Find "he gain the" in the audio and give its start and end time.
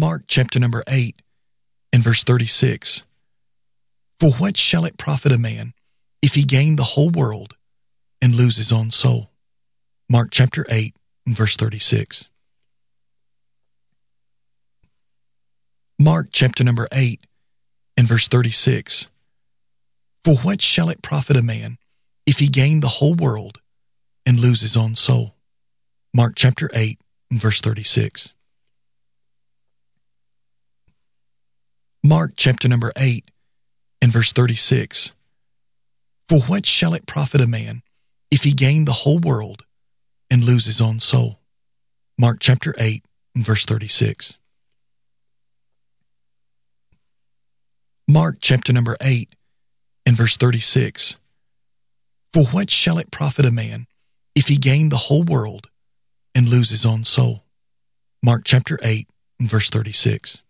6.32-6.82, 22.38-22.88, 38.42-38.92, 54.48-55.04